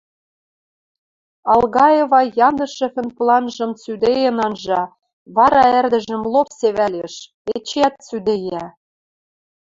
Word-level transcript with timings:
Алгаева 1.53 2.21
Яндышевӹн 2.47 3.07
планжым 3.17 3.71
цӱдеен 3.81 4.37
анжа, 4.45 4.81
вара 5.35 5.63
ӓрдӹжӹм 5.79 6.21
лоп 6.33 6.49
севӓлеш, 6.59 7.13
эчеӓт 7.55 7.95
цӱдейӓ: 8.05 8.65